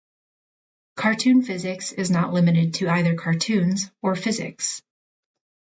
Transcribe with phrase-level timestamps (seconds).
[0.95, 4.81] "Cartoon physics" is not limited to either cartoons or physics.